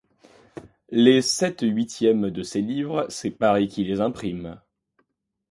Les 0.89 1.21
sept 1.21 1.59
huitièmes 1.61 2.31
de 2.31 2.41
ces 2.41 2.61
livres, 2.63 3.05
c'est 3.09 3.29
Paris 3.29 3.67
qui 3.67 3.83
les 3.83 4.01
imprime. 4.01 4.59